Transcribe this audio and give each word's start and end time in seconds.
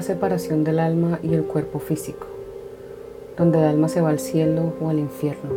la 0.00 0.06
separación 0.06 0.64
del 0.64 0.78
alma 0.78 1.18
y 1.22 1.34
el 1.34 1.44
cuerpo 1.44 1.78
físico, 1.78 2.26
donde 3.36 3.58
el 3.58 3.66
alma 3.66 3.86
se 3.86 4.00
va 4.00 4.08
al 4.08 4.18
cielo 4.18 4.72
o 4.80 4.88
al 4.88 4.98
infierno. 4.98 5.50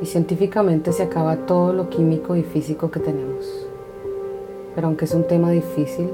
Y 0.00 0.06
científicamente 0.06 0.94
se 0.94 1.02
acaba 1.02 1.44
todo 1.44 1.74
lo 1.74 1.90
químico 1.90 2.36
y 2.36 2.42
físico 2.42 2.90
que 2.90 3.00
tenemos. 3.00 3.66
Pero 4.74 4.86
aunque 4.86 5.04
es 5.04 5.12
un 5.12 5.24
tema 5.24 5.50
difícil, 5.50 6.08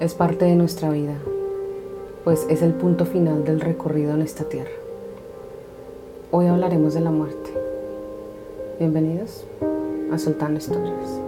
es 0.00 0.12
parte 0.12 0.44
de 0.44 0.54
nuestra 0.54 0.90
vida, 0.90 1.14
pues 2.24 2.44
es 2.50 2.60
el 2.60 2.74
punto 2.74 3.06
final 3.06 3.42
del 3.44 3.62
recorrido 3.62 4.12
en 4.12 4.20
esta 4.20 4.44
tierra. 4.44 4.76
Hoy 6.30 6.44
hablaremos 6.44 6.92
de 6.92 7.00
la 7.00 7.10
muerte. 7.10 7.54
Bienvenidos 8.78 9.46
a 10.12 10.18
Soltando 10.18 10.58
Historias. 10.58 11.27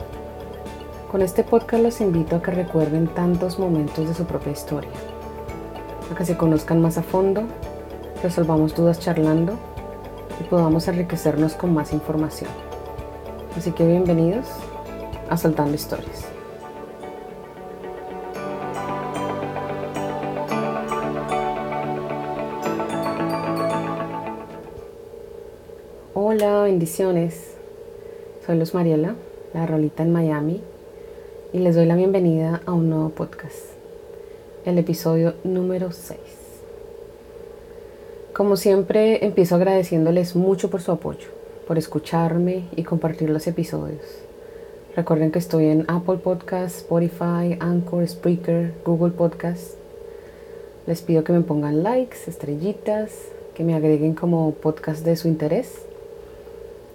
con 1.11 1.21
este 1.21 1.43
podcast 1.43 1.83
los 1.83 1.99
invito 1.99 2.37
a 2.37 2.41
que 2.41 2.51
recuerden 2.51 3.05
tantos 3.09 3.59
momentos 3.59 4.07
de 4.07 4.13
su 4.13 4.23
propia 4.23 4.53
historia, 4.53 4.91
a 6.09 6.15
que 6.15 6.23
se 6.23 6.37
conozcan 6.37 6.81
más 6.81 6.97
a 6.97 7.03
fondo, 7.03 7.43
resolvamos 8.23 8.73
dudas 8.73 8.97
charlando 8.97 9.59
y 10.39 10.45
podamos 10.45 10.87
enriquecernos 10.87 11.55
con 11.55 11.73
más 11.73 11.91
información. 11.91 12.49
Así 13.57 13.73
que 13.73 13.85
bienvenidos 13.85 14.47
a 15.29 15.35
Soltando 15.35 15.75
Historias. 15.75 16.27
Hola, 26.13 26.61
bendiciones. 26.61 27.57
Soy 28.45 28.57
Luz 28.57 28.73
Mariela, 28.73 29.15
la 29.53 29.65
rolita 29.65 30.03
en 30.03 30.13
Miami 30.13 30.70
y 31.53 31.59
les 31.59 31.75
doy 31.75 31.85
la 31.85 31.97
bienvenida 31.97 32.61
a 32.65 32.71
un 32.71 32.89
nuevo 32.89 33.09
podcast, 33.09 33.57
el 34.63 34.77
episodio 34.77 35.33
número 35.43 35.91
6. 35.91 36.17
Como 38.33 38.55
siempre, 38.55 39.25
empiezo 39.25 39.55
agradeciéndoles 39.55 40.37
mucho 40.37 40.69
por 40.69 40.81
su 40.81 40.93
apoyo, 40.93 41.27
por 41.67 41.77
escucharme 41.77 42.69
y 42.77 42.83
compartir 42.83 43.29
los 43.29 43.47
episodios. 43.47 43.99
Recuerden 44.95 45.31
que 45.31 45.39
estoy 45.39 45.65
en 45.65 45.83
Apple 45.89 46.19
Podcasts, 46.19 46.79
Spotify, 46.79 47.57
Anchor, 47.59 48.07
Spreaker, 48.07 48.73
Google 48.85 49.11
Podcasts. 49.11 49.75
Les 50.87 51.01
pido 51.01 51.25
que 51.25 51.33
me 51.33 51.41
pongan 51.41 51.83
likes, 51.83 52.17
estrellitas, 52.27 53.11
que 53.55 53.65
me 53.65 53.75
agreguen 53.75 54.13
como 54.13 54.53
podcast 54.53 55.03
de 55.03 55.17
su 55.17 55.27
interés 55.27 55.81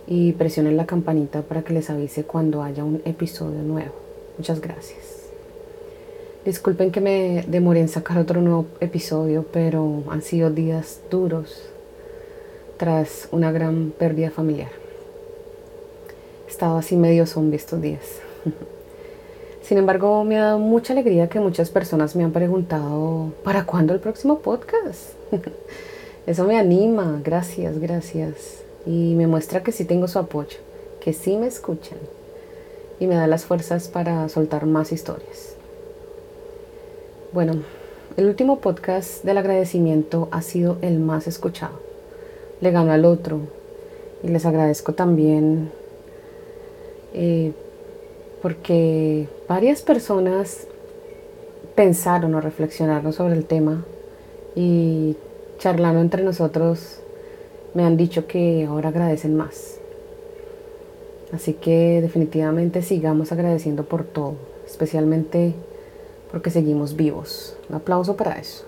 y 0.07 0.33
presionen 0.33 0.79
la 0.79 0.87
campanita 0.87 1.43
para 1.43 1.63
que 1.63 1.75
les 1.75 1.91
avise 1.91 2.25
cuando 2.25 2.63
haya 2.63 2.85
un 2.85 3.03
episodio 3.05 3.61
nuevo. 3.63 4.06
Muchas 4.39 4.61
gracias. 4.61 5.17
Disculpen 6.45 6.93
que 6.93 7.01
me 7.01 7.45
demoré 7.49 7.81
en 7.81 7.89
sacar 7.89 8.19
otro 8.19 8.41
nuevo 8.41 8.67
episodio, 8.81 9.45
pero 9.53 10.05
han 10.11 10.23
sido 10.23 10.51
días 10.51 11.01
duros 11.11 11.63
tras 12.77 13.29
una 13.33 13.51
gran 13.51 13.93
pérdida 13.99 14.31
familiar. 14.31 14.71
He 16.47 16.51
estado 16.51 16.77
así 16.77 16.97
medio 16.97 17.27
zombie 17.27 17.57
estos 17.57 17.81
días. 17.81 18.21
Sin 19.63 19.79
embargo, 19.79 20.23
me 20.23 20.39
ha 20.39 20.45
dado 20.45 20.59
mucha 20.61 20.93
alegría 20.93 21.29
que 21.29 21.41
muchas 21.41 21.71
personas 21.71 22.15
me 22.15 22.23
han 22.23 22.31
preguntado, 22.31 23.33
¿para 23.43 23.65
cuándo 23.65 23.93
el 23.93 23.99
próximo 23.99 24.39
podcast? 24.39 25.15
Eso 26.29 26.45
me 26.45 26.59
anima, 26.59 27.21
gracias, 27.25 27.81
gracias. 27.81 28.63
Y 28.85 29.15
me 29.17 29.27
muestra 29.27 29.65
que 29.65 29.73
sí 29.73 29.85
tengo 29.85 30.07
su 30.07 30.21
apoyo, 30.21 30.59
que 31.01 31.13
sí 31.13 31.37
me 31.37 31.49
escuchan 31.49 31.99
y 32.99 33.07
me 33.07 33.15
da 33.15 33.27
las 33.27 33.45
fuerzas 33.45 33.89
para 33.89 34.29
soltar 34.29 34.67
más 34.67 34.93
historias. 34.93 35.55
Bueno, 37.33 37.63
el 38.17 38.27
último 38.27 38.61
podcast 38.61 39.25
del 39.25 39.39
agradecimiento 39.39 40.29
ha 40.31 40.43
sido 40.43 40.79
el 40.81 40.99
más 41.01 41.27
escuchado. 41.27 41.81
Le 42.61 42.71
gano 42.71 42.93
al 42.93 43.05
otro 43.05 43.41
y 44.23 44.29
les 44.29 44.47
agradezco 44.47 44.95
también 44.95 45.71
eh, 47.13 47.53
porque 48.41 49.29
varias 49.49 49.83
personas 49.83 50.67
pensaron 51.75 52.35
o 52.35 52.41
reflexionaron 52.41 53.13
sobre 53.13 53.35
el 53.35 53.45
tema 53.45 53.85
y 54.55 55.17
charlando 55.59 56.01
entre 56.01 56.23
nosotros 56.23 57.01
me 57.75 57.85
han 57.85 57.97
dicho 57.97 58.27
que 58.27 58.65
ahora 58.67 58.89
agradecen 58.89 59.37
más. 59.37 59.76
Así 61.33 61.55
que 61.55 62.01
definitivamente 62.01 62.83
sigamos 62.83 63.33
agradeciendo 63.33 63.85
por 63.85 64.05
todo, 64.05 64.35
especialmente 64.67 65.55
porque 66.31 66.51
seguimos 66.51 66.95
vivos. 66.95 67.57
Un 67.69 67.77
aplauso 67.77 68.17
para 68.17 68.39
eso. 68.39 68.65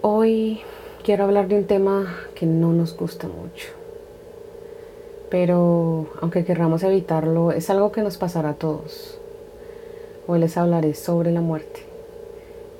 Hoy 0.00 0.60
quiero 1.02 1.24
hablar 1.24 1.48
de 1.48 1.56
un 1.56 1.66
tema 1.66 2.16
que 2.34 2.46
no 2.46 2.72
nos 2.72 2.96
gusta 2.96 3.28
mucho, 3.28 3.68
pero 5.30 6.06
aunque 6.20 6.44
querramos 6.44 6.82
evitarlo, 6.82 7.52
es 7.52 7.68
algo 7.70 7.92
que 7.92 8.02
nos 8.02 8.16
pasará 8.16 8.50
a 8.50 8.54
todos. 8.54 9.18
Hoy 10.26 10.38
les 10.38 10.56
hablaré 10.56 10.94
sobre 10.94 11.30
la 11.30 11.40
muerte. 11.40 11.95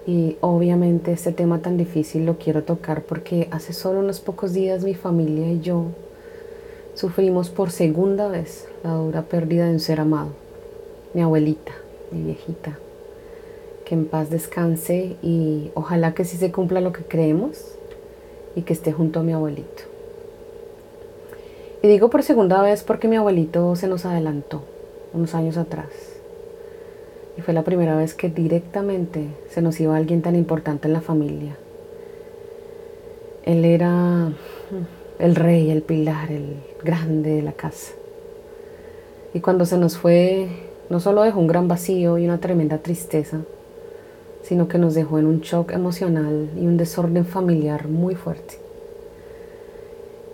Y 0.07 0.37
obviamente 0.41 1.11
este 1.11 1.33
tema 1.33 1.61
tan 1.61 1.77
difícil 1.77 2.27
lo 2.27 2.39
quiero 2.39 2.63
tocar 2.63 3.03
porque 3.03 3.49
hace 3.51 3.73
solo 3.73 3.99
unos 3.99 4.21
pocos 4.21 4.53
días 4.53 4.85
mi 4.85 4.95
familia 4.95 5.51
y 5.51 5.61
yo 5.61 5.87
sufrimos 6.95 7.51
por 7.51 7.73
segunda 7.73 8.29
vez 8.29 8.69
la 8.85 8.93
dura 8.93 9.23
pérdida 9.23 9.67
de 9.67 9.73
un 9.73 9.81
ser 9.81 9.99
amado, 9.99 10.29
mi 11.13 11.23
abuelita, 11.23 11.73
mi 12.13 12.23
viejita. 12.23 12.79
Que 13.85 13.95
en 13.95 14.07
paz 14.07 14.31
descanse 14.31 15.17
y 15.23 15.71
ojalá 15.75 16.15
que 16.15 16.25
sí 16.25 16.37
se 16.37 16.53
cumpla 16.53 16.81
lo 16.81 16.93
que 16.93 17.03
creemos 17.03 17.77
y 18.55 18.63
que 18.63 18.73
esté 18.73 18.93
junto 18.93 19.21
a 19.21 19.23
mi 19.25 19.33
abuelito. 19.33 19.83
Y 21.83 21.89
digo 21.89 22.11
por 22.11 22.23
segunda 22.23 22.63
vez 22.63 22.85
porque 22.85 23.09
mi 23.09 23.17
abuelito 23.17 23.75
se 23.75 23.89
nos 23.89 24.05
adelantó 24.05 24.63
unos 25.13 25.35
años 25.35 25.57
atrás 25.57 26.16
y 27.37 27.43
fue 27.43 27.53
la 27.53 27.65
primera 27.65 27.97
vez 27.97 28.15
que 28.15 28.31
directamente 28.31 29.29
se 29.51 29.63
nos 29.63 29.79
iba 29.81 29.97
alguien 29.97 30.23
tan 30.23 30.37
importante 30.37 30.89
en 30.89 30.95
la 30.95 31.01
familia. 31.01 31.57
Él 33.45 33.65
era 33.65 34.33
el 35.19 35.35
rey, 35.35 35.71
el 35.71 35.83
pilar, 35.83 36.33
el 36.33 36.57
grande 36.83 37.31
de 37.31 37.43
la 37.43 37.53
casa. 37.53 37.93
Y 39.35 39.41
cuando 39.41 39.67
se 39.67 39.77
nos 39.77 39.99
fue, 39.99 40.49
no 40.89 40.99
solo 40.99 41.23
dejó 41.23 41.41
un 41.41 41.47
gran 41.47 41.69
vacío 41.69 42.19
y 42.19 42.25
una 42.25 42.39
tremenda 42.39 42.79
tristeza, 42.79 43.41
sino 44.43 44.67
que 44.67 44.79
nos 44.79 44.95
dejó 44.95 45.19
en 45.19 45.27
un 45.27 45.41
shock 45.41 45.73
emocional 45.73 46.49
y 46.57 46.67
un 46.67 46.77
desorden 46.77 47.27
familiar 47.27 47.89
muy 47.89 48.15
fuerte. 48.15 48.59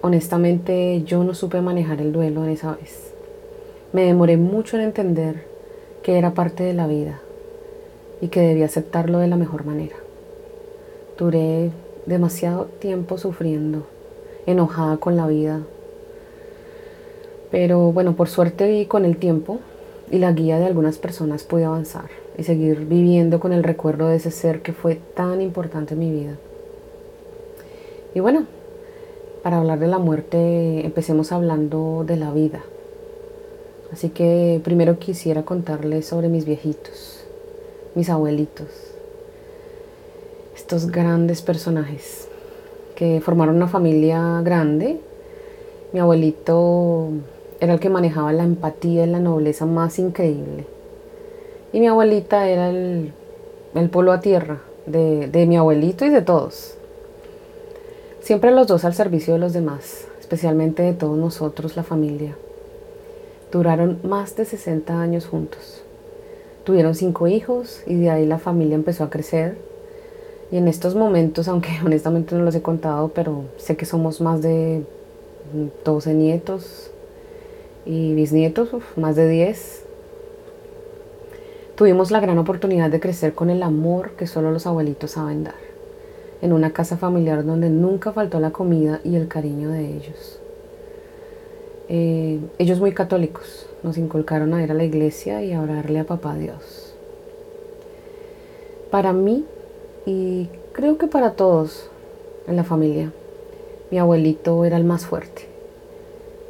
Honestamente, 0.03 1.03
yo 1.05 1.25
no 1.25 1.35
supe 1.35 1.61
manejar 1.61 2.01
el 2.01 2.13
duelo 2.13 2.45
en 2.45 2.51
esa 2.51 2.77
vez. 2.77 3.13
Me 3.93 4.05
demoré 4.05 4.37
mucho 4.37 4.77
en 4.77 4.85
entender 4.85 5.52
que 6.03 6.19
era 6.19 6.35
parte 6.35 6.65
de 6.65 6.75
la 6.75 6.87
vida 6.87 7.21
y 8.21 8.29
que 8.29 8.41
debía 8.41 8.67
aceptarlo 8.67 9.19
de 9.19 9.29
la 9.29 9.37
mejor 9.37 9.65
manera. 9.65 9.97
Duré 11.19 11.71
demasiado 12.07 12.67
tiempo 12.81 13.19
sufriendo, 13.19 13.87
enojada 14.47 14.97
con 14.97 15.17
la 15.17 15.27
vida. 15.27 15.61
Pero 17.51 17.93
bueno, 17.93 18.15
por 18.15 18.29
suerte 18.29 18.73
y 18.73 18.87
con 18.87 19.05
el 19.05 19.17
tiempo 19.17 19.61
y 20.11 20.19
la 20.19 20.33
guía 20.33 20.59
de 20.59 20.67
algunas 20.67 20.99
personas 20.99 21.45
pude 21.45 21.65
avanzar 21.65 22.11
y 22.37 22.45
seguir 22.45 22.87
viviendo 22.87 23.41
con 23.41 23.53
el 23.53 23.63
recuerdo 23.63 24.09
de 24.09 24.17
ese 24.17 24.31
ser 24.31 24.63
que 24.63 24.73
fue 24.73 24.97
tan 25.15 25.41
importante 25.41 25.95
en 25.95 26.01
mi 26.01 26.11
vida. 26.11 26.37
Y 28.15 28.21
bueno, 28.21 28.47
para 29.43 29.59
hablar 29.59 29.79
de 29.79 29.89
la 29.89 29.99
muerte 29.99 30.85
empecemos 30.85 31.33
hablando 31.33 32.05
de 32.07 32.17
la 32.17 32.31
vida 32.33 32.63
Así 33.93 34.09
que 34.09 34.61
primero 34.65 34.99
quisiera 34.99 35.43
contarles 35.43 36.07
sobre 36.07 36.29
mis 36.29 36.47
viejitos, 36.47 37.25
mis 37.95 38.09
abuelitos, 38.09 38.69
estos 40.57 40.91
grandes 40.91 41.43
personajes 41.43 42.27
que 42.97 43.21
formaron 43.21 43.57
una 43.57 43.69
familia 43.69 44.41
grande. 44.43 44.99
Mi 45.93 46.01
abuelito 46.01 47.09
era 47.61 47.75
el 47.75 47.81
que 47.81 47.91
manejaba 47.91 48.33
la 48.33 48.45
empatía 48.45 49.05
y 49.05 49.11
la 49.11 49.21
nobleza 49.21 49.67
más 49.67 49.99
increíble. 49.99 50.65
Y 51.75 51.81
mi 51.81 51.87
abuelita 51.87 52.49
era 52.49 52.71
el, 52.71 53.13
el 53.75 53.91
polo 53.91 54.13
a 54.13 54.21
tierra 54.21 54.63
de, 54.87 55.29
de 55.29 55.47
mi 55.47 55.59
abuelito 55.59 56.07
y 56.07 56.09
de 56.09 56.23
todos. 56.23 56.77
Siempre 58.21 58.53
los 58.53 58.67
dos 58.67 58.87
al 58.87 58.95
servicio 58.95 59.35
de 59.35 59.41
los 59.41 59.53
demás, 59.53 60.07
especialmente 60.19 60.83
de 60.83 60.95
todos 60.95 61.19
nosotros, 61.19 61.77
la 61.77 61.83
familia. 61.83 62.35
Duraron 63.53 63.99
más 64.03 64.35
de 64.35 64.47
60 64.47 64.99
años 64.99 65.27
juntos. 65.27 65.83
Tuvieron 66.65 66.95
cinco 66.95 67.29
hijos 67.29 67.83
y 67.87 67.97
de 67.97 68.09
ahí 68.09 68.25
la 68.25 68.39
familia 68.39 68.77
empezó 68.77 69.05
a 69.05 69.11
crecer. 69.11 69.59
Y 70.51 70.57
en 70.57 70.69
estos 70.69 70.95
momentos, 70.95 71.49
aunque 71.49 71.69
honestamente 71.85 72.35
no 72.35 72.45
los 72.45 72.55
he 72.55 72.63
contado, 72.63 73.09
pero 73.09 73.45
sé 73.59 73.77
que 73.77 73.85
somos 73.85 74.23
más 74.23 74.41
de 74.41 74.85
12 75.85 76.15
nietos 76.15 76.91
y 77.85 78.15
bisnietos, 78.15 78.71
más 78.97 79.17
de 79.17 79.29
10. 79.29 79.85
Tuvimos 81.75 82.11
la 82.11 82.21
gran 82.21 82.39
oportunidad 82.39 82.91
de 82.91 83.01
crecer 83.01 83.35
con 83.35 83.51
el 83.51 83.63
amor 83.63 84.13
que 84.13 84.27
solo 84.27 84.51
los 84.51 84.67
abuelitos 84.67 85.11
saben 85.11 85.45
dar, 85.45 85.55
en 86.41 86.55
una 86.55 86.73
casa 86.73 86.97
familiar 86.97 87.45
donde 87.45 87.69
nunca 87.69 88.13
faltó 88.13 88.41
la 88.41 88.51
comida 88.51 89.01
y 89.05 89.17
el 89.17 89.29
cariño 89.29 89.71
de 89.71 89.97
ellos. 89.97 90.42
Eh, 91.95 92.41
ellos 92.59 92.81
muy 92.81 92.95
católicos, 92.95 93.67
nos 93.83 93.99
inculcaron 93.99 94.55
a 94.55 94.63
ir 94.63 94.71
a 94.71 94.75
la 94.75 94.85
iglesia 94.85 95.43
y 95.43 95.53
a 95.53 95.61
orarle 95.61 95.99
a 95.99 96.05
papá 96.05 96.35
Dios. 96.37 96.95
Para 98.91 99.13
mí, 99.13 99.45
y 100.07 100.49
creo 100.73 100.97
que 100.97 101.07
para 101.07 101.33
todos 101.33 101.91
en 102.47 102.57
la 102.57 102.65
familia, 102.65 103.13
mi 103.91 103.99
abuelito 103.99 104.65
era 104.65 104.79
el 104.79 104.85
más 104.85 105.05
fuerte, 105.05 105.47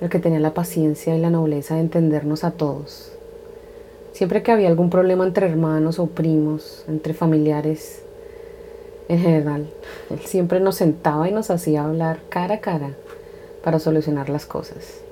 el 0.00 0.08
que 0.08 0.20
tenía 0.20 0.38
la 0.38 0.54
paciencia 0.54 1.16
y 1.16 1.20
la 1.20 1.30
nobleza 1.30 1.74
de 1.74 1.80
entendernos 1.80 2.44
a 2.44 2.52
todos. 2.52 3.10
Siempre 4.12 4.44
que 4.44 4.52
había 4.52 4.68
algún 4.68 4.90
problema 4.90 5.26
entre 5.26 5.48
hermanos 5.48 5.98
o 5.98 6.06
primos, 6.06 6.84
entre 6.86 7.14
familiares, 7.14 8.04
en 9.08 9.18
general, 9.18 9.66
él 10.08 10.20
siempre 10.20 10.60
nos 10.60 10.76
sentaba 10.76 11.28
y 11.28 11.32
nos 11.32 11.50
hacía 11.50 11.82
hablar 11.82 12.20
cara 12.28 12.54
a 12.54 12.60
cara 12.60 12.90
para 13.64 13.80
solucionar 13.80 14.28
las 14.28 14.46
cosas. 14.46 15.02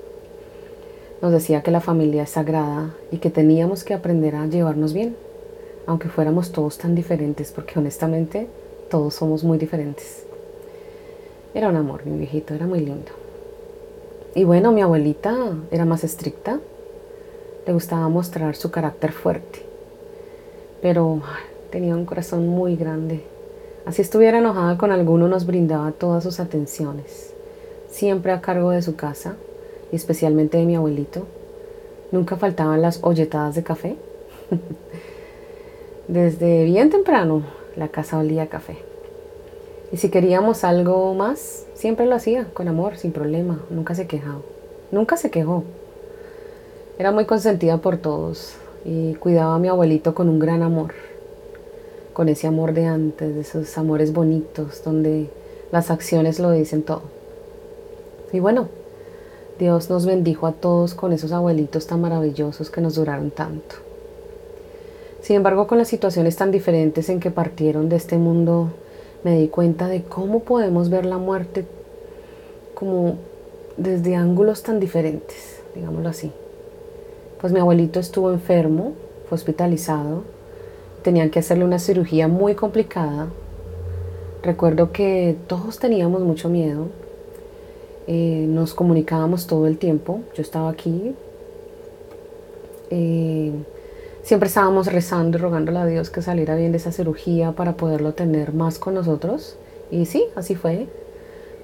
Nos 1.21 1.31
decía 1.31 1.61
que 1.61 1.69
la 1.69 1.81
familia 1.81 2.23
es 2.23 2.31
sagrada 2.31 2.95
y 3.11 3.17
que 3.17 3.29
teníamos 3.29 3.83
que 3.83 3.93
aprender 3.93 4.35
a 4.35 4.47
llevarnos 4.47 4.91
bien, 4.91 5.15
aunque 5.85 6.09
fuéramos 6.09 6.51
todos 6.51 6.79
tan 6.79 6.95
diferentes, 6.95 7.51
porque 7.51 7.77
honestamente 7.77 8.47
todos 8.89 9.13
somos 9.13 9.43
muy 9.43 9.59
diferentes. 9.59 10.25
Era 11.53 11.69
un 11.69 11.75
amor, 11.75 12.07
mi 12.07 12.17
viejito, 12.17 12.55
era 12.55 12.65
muy 12.65 12.79
lindo. 12.79 13.11
Y 14.33 14.45
bueno, 14.45 14.71
mi 14.71 14.81
abuelita 14.81 15.35
era 15.69 15.85
más 15.85 16.03
estricta, 16.03 16.59
le 17.67 17.73
gustaba 17.73 18.09
mostrar 18.09 18.55
su 18.55 18.71
carácter 18.71 19.11
fuerte, 19.11 19.61
pero 20.81 21.21
tenía 21.69 21.95
un 21.95 22.05
corazón 22.05 22.47
muy 22.47 22.75
grande. 22.75 23.23
Así 23.85 24.01
estuviera 24.01 24.39
enojada 24.39 24.75
con 24.79 24.91
alguno, 24.91 25.27
nos 25.27 25.45
brindaba 25.45 25.91
todas 25.91 26.23
sus 26.23 26.39
atenciones, 26.39 27.31
siempre 27.89 28.31
a 28.31 28.41
cargo 28.41 28.71
de 28.71 28.81
su 28.81 28.95
casa 28.95 29.35
y 29.91 29.95
especialmente 29.95 30.57
de 30.57 30.65
mi 30.65 30.75
abuelito, 30.75 31.27
nunca 32.11 32.37
faltaban 32.37 32.81
las 32.81 33.03
olletadas 33.03 33.55
de 33.55 33.63
café. 33.63 33.95
Desde 36.07 36.65
bien 36.65 36.89
temprano 36.89 37.43
la 37.75 37.87
casa 37.87 38.17
olía 38.17 38.43
a 38.43 38.47
café. 38.47 38.77
Y 39.91 39.97
si 39.97 40.09
queríamos 40.09 40.63
algo 40.63 41.13
más, 41.13 41.65
siempre 41.73 42.05
lo 42.05 42.15
hacía, 42.15 42.47
con 42.53 42.67
amor, 42.67 42.97
sin 42.97 43.11
problema, 43.11 43.61
nunca 43.69 43.93
se 43.95 44.07
quejaba. 44.07 44.41
Nunca 44.91 45.17
se 45.17 45.31
quejó. 45.31 45.63
Era 46.97 47.11
muy 47.11 47.25
consentida 47.25 47.77
por 47.77 47.97
todos 47.97 48.55
y 48.85 49.15
cuidaba 49.15 49.55
a 49.55 49.59
mi 49.59 49.67
abuelito 49.67 50.13
con 50.13 50.29
un 50.29 50.39
gran 50.39 50.61
amor, 50.61 50.93
con 52.13 52.29
ese 52.29 52.47
amor 52.47 52.73
de 52.73 52.85
antes, 52.85 53.35
de 53.35 53.41
esos 53.41 53.77
amores 53.77 54.13
bonitos, 54.13 54.83
donde 54.83 55.29
las 55.71 55.91
acciones 55.91 56.39
lo 56.39 56.51
dicen 56.51 56.83
todo. 56.83 57.03
Y 58.31 58.39
bueno, 58.39 58.69
Dios 59.59 59.89
nos 59.89 60.05
bendijo 60.05 60.47
a 60.47 60.53
todos 60.53 60.93
con 60.93 61.13
esos 61.13 61.31
abuelitos 61.31 61.87
tan 61.87 62.01
maravillosos 62.01 62.69
que 62.69 62.81
nos 62.81 62.95
duraron 62.95 63.31
tanto. 63.31 63.75
Sin 65.21 65.35
embargo, 65.35 65.67
con 65.67 65.77
las 65.77 65.87
situaciones 65.87 66.35
tan 66.35 66.51
diferentes 66.51 67.09
en 67.09 67.19
que 67.19 67.29
partieron 67.29 67.89
de 67.89 67.95
este 67.95 68.17
mundo, 68.17 68.69
me 69.23 69.37
di 69.37 69.49
cuenta 69.49 69.87
de 69.87 70.03
cómo 70.03 70.39
podemos 70.39 70.89
ver 70.89 71.05
la 71.05 71.17
muerte 71.17 71.65
como 72.73 73.17
desde 73.77 74.15
ángulos 74.15 74.63
tan 74.63 74.79
diferentes, 74.79 75.61
digámoslo 75.75 76.09
así. 76.09 76.31
Pues 77.39 77.53
mi 77.53 77.59
abuelito 77.59 77.99
estuvo 77.99 78.31
enfermo, 78.31 78.93
fue 79.29 79.35
hospitalizado, 79.35 80.23
tenían 81.03 81.29
que 81.29 81.39
hacerle 81.39 81.65
una 81.65 81.79
cirugía 81.79 82.27
muy 82.27 82.55
complicada. 82.55 83.27
Recuerdo 84.41 84.91
que 84.91 85.37
todos 85.45 85.77
teníamos 85.77 86.21
mucho 86.21 86.49
miedo, 86.49 86.87
eh, 88.13 88.45
nos 88.45 88.73
comunicábamos 88.73 89.47
todo 89.47 89.67
el 89.67 89.77
tiempo, 89.77 90.19
yo 90.35 90.41
estaba 90.41 90.69
aquí, 90.69 91.15
eh, 92.89 93.53
siempre 94.21 94.49
estábamos 94.49 94.87
rezando 94.87 95.37
y 95.37 95.41
rogándole 95.41 95.79
a 95.79 95.85
Dios 95.85 96.09
que 96.09 96.21
saliera 96.21 96.55
bien 96.55 96.73
de 96.73 96.77
esa 96.77 96.91
cirugía 96.91 97.53
para 97.53 97.77
poderlo 97.77 98.13
tener 98.13 98.51
más 98.51 98.79
con 98.79 98.95
nosotros. 98.95 99.55
Y 99.91 100.07
sí, 100.07 100.25
así 100.35 100.55
fue. 100.55 100.89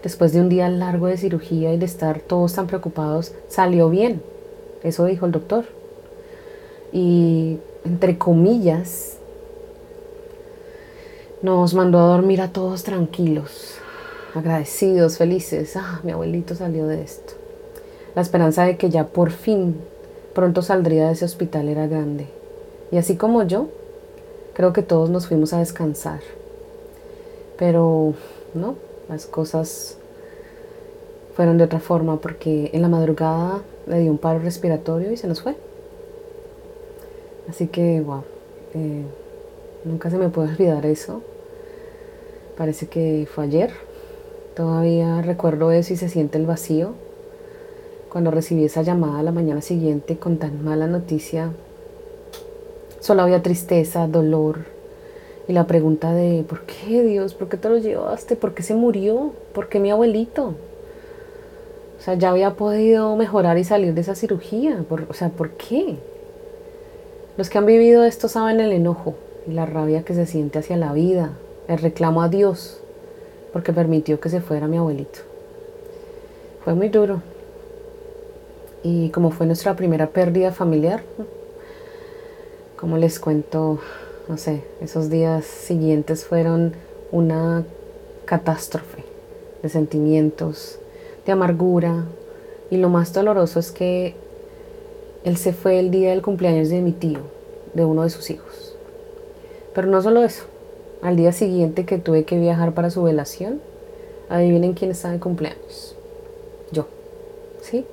Después 0.04 0.32
de 0.32 0.40
un 0.40 0.48
día 0.48 0.70
largo 0.70 1.08
de 1.08 1.18
cirugía 1.18 1.74
y 1.74 1.78
de 1.78 1.86
estar 1.86 2.22
todos 2.22 2.54
tan 2.54 2.68
preocupados, 2.68 3.34
salió 3.50 3.90
bien. 3.90 4.22
Eso 4.84 5.04
dijo 5.04 5.26
el 5.26 5.34
doctor. 5.34 5.66
Y 6.94 7.58
entre 7.84 8.18
comillas, 8.18 9.18
nos 11.42 11.74
mandó 11.74 12.00
a 12.00 12.08
dormir 12.08 12.40
a 12.40 12.54
todos 12.54 12.84
tranquilos 12.84 13.82
agradecidos, 14.38 15.18
felices. 15.18 15.76
Ah, 15.76 16.00
mi 16.04 16.12
abuelito 16.12 16.56
salió 16.56 16.88
de 16.88 17.02
esto. 17.02 17.34
La 18.16 18.22
esperanza 18.22 18.66
de 18.66 18.78
que 18.78 18.90
ya 18.90 19.08
por 19.08 19.32
fin 19.32 19.76
pronto 20.34 20.62
saldría 20.62 21.08
de 21.08 21.14
ese 21.14 21.26
hospital 21.26 21.68
era 21.68 21.88
grande. 21.88 22.28
Y 22.92 22.98
así 22.98 23.16
como 23.16 23.44
yo, 23.44 23.68
creo 24.54 24.74
que 24.74 24.82
todos 24.82 25.10
nos 25.10 25.28
fuimos 25.28 25.54
a 25.54 25.60
descansar. 25.60 26.22
Pero 27.58 28.14
no, 28.54 28.76
las 29.10 29.26
cosas 29.26 29.98
fueron 31.36 31.58
de 31.58 31.66
otra 31.66 31.80
forma 31.80 32.20
porque 32.20 32.72
en 32.74 32.82
la 32.82 32.88
madrugada 32.88 33.62
le 33.86 34.00
dio 34.00 34.12
un 34.12 34.18
paro 34.18 34.40
respiratorio 34.40 35.12
y 35.12 35.18
se 35.18 35.28
nos 35.28 35.42
fue. 35.42 35.56
Así 37.50 37.68
que, 37.68 38.02
wow, 38.02 38.24
eh, 38.74 39.04
nunca 39.86 40.10
se 40.10 40.18
me 40.18 40.30
puede 40.30 40.50
olvidar 40.54 40.86
eso. 40.86 41.22
Parece 42.58 42.88
que 42.88 43.28
fue 43.34 43.46
ayer, 43.46 43.72
Todavía 44.58 45.22
recuerdo 45.22 45.72
eso 45.72 45.94
y 45.94 45.98
se 45.98 46.10
siente 46.10 46.40
el 46.40 46.48
vacío. 46.48 46.94
Cuando 48.12 48.32
recibí 48.32 48.66
esa 48.66 48.82
llamada 48.82 49.22
la 49.22 49.32
mañana 49.32 49.62
siguiente 49.62 50.18
con 50.18 50.38
tan 50.38 50.66
mala 50.66 50.88
noticia, 50.88 51.52
solo 53.00 53.22
había 53.22 53.44
tristeza, 53.44 54.08
dolor 54.08 54.62
y 55.48 55.54
la 55.54 55.68
pregunta 55.68 56.12
de 56.12 56.44
¿por 56.50 56.62
qué 56.62 57.04
Dios? 57.04 57.36
¿Por 57.36 57.50
qué 57.50 57.58
te 57.58 57.70
lo 57.70 57.78
llevaste? 57.78 58.36
¿Por 58.36 58.56
qué 58.56 58.64
se 58.64 58.74
murió? 58.74 59.32
¿Por 59.54 59.70
qué 59.70 59.80
mi 59.80 59.92
abuelito? 59.92 60.56
O 62.00 62.02
sea, 62.02 62.16
ya 62.16 62.32
había 62.32 62.56
podido 62.56 63.16
mejorar 63.16 63.60
y 63.60 63.64
salir 63.64 63.94
de 63.94 64.02
esa 64.02 64.16
cirugía. 64.16 64.84
o 65.08 65.14
sea, 65.14 65.30
¿por 65.30 65.52
qué? 65.52 65.98
Los 67.38 67.52
que 67.52 67.60
han 67.60 67.68
vivido 67.68 68.04
esto 68.06 68.28
saben 68.28 68.60
el 68.60 68.72
enojo 68.72 69.14
y 69.46 69.52
la 69.52 69.68
rabia 69.68 70.02
que 70.02 70.16
se 70.16 70.26
siente 70.26 70.58
hacia 70.58 70.78
la 70.78 70.94
vida, 70.94 71.34
el 71.68 71.78
reclamo 71.78 72.24
a 72.24 72.30
Dios 72.30 72.82
porque 73.58 73.74
permitió 73.74 74.20
que 74.20 74.30
se 74.30 74.40
fuera 74.40 74.68
mi 74.68 74.78
abuelito. 74.78 75.22
Fue 76.64 76.76
muy 76.76 76.90
duro. 76.90 77.24
Y 78.84 79.10
como 79.10 79.32
fue 79.32 79.48
nuestra 79.48 79.76
primera 79.76 80.12
pérdida 80.12 80.52
familiar, 80.52 81.02
como 82.76 83.00
les 83.00 83.20
cuento, 83.20 83.80
no 84.30 84.38
sé, 84.38 84.62
esos 84.80 85.10
días 85.10 85.44
siguientes 85.44 86.24
fueron 86.24 86.74
una 87.12 87.66
catástrofe 88.26 89.04
de 89.64 89.70
sentimientos, 89.70 90.78
de 91.26 91.32
amargura. 91.32 92.06
Y 92.70 92.78
lo 92.78 92.90
más 92.90 93.12
doloroso 93.12 93.60
es 93.60 93.72
que 93.72 94.14
él 95.24 95.36
se 95.36 95.52
fue 95.52 95.80
el 95.80 95.90
día 95.90 96.12
del 96.12 96.22
cumpleaños 96.22 96.70
de 96.70 96.82
mi 96.82 96.92
tío, 96.92 97.22
de 97.74 97.86
uno 97.86 98.04
de 98.04 98.12
sus 98.12 98.30
hijos. 98.30 98.76
Pero 99.74 99.88
no 99.88 100.00
solo 100.04 100.24
eso, 100.24 100.44
al 101.08 101.16
día 101.16 101.32
siguiente 101.32 101.86
que 101.86 102.00
tuve 102.00 102.26
que 102.26 102.38
viajar 102.38 102.74
para 102.74 102.90
su 102.90 103.02
velación, 103.02 103.62
adivinen 104.28 104.74
quién 104.74 104.92
estaba 104.92 105.14
de 105.14 105.22
cumpleaños. 105.22 105.96
Yo. 106.74 106.88
¿Sí? 107.62 107.86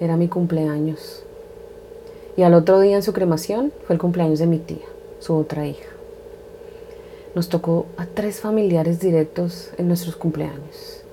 Era 0.00 0.16
mi 0.16 0.26
cumpleaños. 0.26 1.22
Y 2.36 2.42
al 2.42 2.54
otro 2.54 2.80
día 2.80 2.96
en 2.96 3.04
su 3.04 3.12
cremación 3.12 3.72
fue 3.86 3.94
el 3.94 4.00
cumpleaños 4.00 4.40
de 4.40 4.48
mi 4.48 4.58
tía, 4.58 4.84
su 5.20 5.36
otra 5.36 5.68
hija. 5.68 5.88
Nos 7.36 7.48
tocó 7.48 7.86
a 7.96 8.06
tres 8.06 8.40
familiares 8.40 8.98
directos 8.98 9.70
en 9.78 9.86
nuestros 9.86 10.16
cumpleaños. 10.16 11.04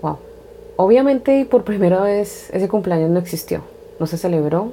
Wow. 0.00 0.18
Obviamente 0.76 1.40
y 1.40 1.44
por 1.44 1.64
primera 1.64 2.00
vez 2.00 2.50
ese 2.52 2.68
cumpleaños 2.68 3.10
no 3.10 3.18
existió, 3.18 3.62
no 3.98 4.06
se 4.06 4.16
celebró 4.16 4.70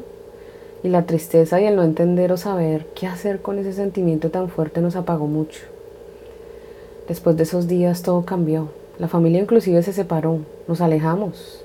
y 0.83 0.89
la 0.89 1.05
tristeza 1.05 1.59
y 1.59 1.65
el 1.65 1.75
no 1.75 1.83
entender 1.83 2.31
o 2.31 2.37
saber 2.37 2.85
qué 2.95 3.07
hacer 3.07 3.41
con 3.41 3.59
ese 3.59 3.73
sentimiento 3.73 4.29
tan 4.29 4.49
fuerte 4.49 4.81
nos 4.81 4.95
apagó 4.95 5.27
mucho. 5.27 5.61
Después 7.07 7.37
de 7.37 7.43
esos 7.43 7.67
días 7.67 8.01
todo 8.01 8.25
cambió. 8.25 8.69
La 8.99 9.07
familia 9.07 9.41
inclusive 9.41 9.81
se 9.83 9.93
separó, 9.93 10.39
nos 10.67 10.81
alejamos. 10.81 11.63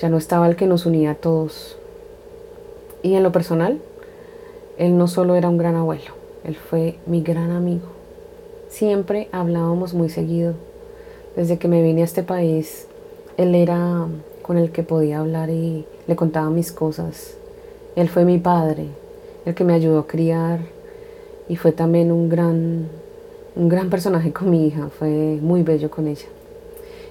Ya 0.00 0.08
no 0.08 0.18
estaba 0.18 0.46
el 0.48 0.56
que 0.56 0.66
nos 0.66 0.86
unía 0.86 1.12
a 1.12 1.14
todos. 1.14 1.76
Y 3.02 3.14
en 3.14 3.22
lo 3.22 3.32
personal, 3.32 3.80
él 4.78 4.98
no 4.98 5.08
solo 5.08 5.34
era 5.34 5.48
un 5.48 5.58
gran 5.58 5.76
abuelo, 5.76 6.12
él 6.44 6.56
fue 6.56 6.98
mi 7.06 7.22
gran 7.22 7.50
amigo. 7.50 7.86
Siempre 8.68 9.28
hablábamos 9.30 9.94
muy 9.94 10.08
seguido. 10.08 10.54
Desde 11.36 11.58
que 11.58 11.68
me 11.68 11.82
vine 11.82 12.02
a 12.02 12.04
este 12.04 12.22
país, 12.22 12.86
él 13.36 13.54
era 13.54 14.06
con 14.42 14.58
el 14.58 14.70
que 14.72 14.82
podía 14.82 15.20
hablar 15.20 15.50
y 15.50 15.86
le 16.06 16.16
contaba 16.16 16.50
mis 16.50 16.72
cosas. 16.72 17.36
Él 17.96 18.08
fue 18.08 18.24
mi 18.24 18.38
padre, 18.38 18.86
el 19.44 19.54
que 19.54 19.64
me 19.64 19.74
ayudó 19.74 20.00
a 20.00 20.06
criar 20.06 20.60
y 21.48 21.56
fue 21.56 21.72
también 21.72 22.10
un 22.10 22.28
gran, 22.28 22.88
un 23.54 23.68
gran 23.68 23.90
personaje 23.90 24.32
con 24.32 24.50
mi 24.50 24.66
hija. 24.66 24.88
Fue 24.98 25.38
muy 25.40 25.62
bello 25.62 25.90
con 25.90 26.08
ella. 26.08 26.26